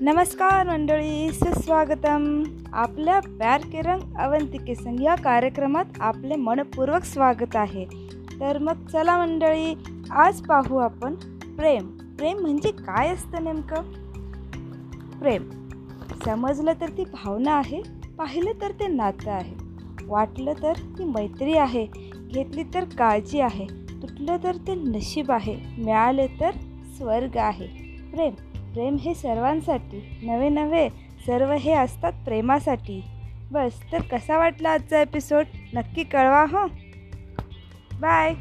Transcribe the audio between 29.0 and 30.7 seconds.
सर्वांसाठी नवे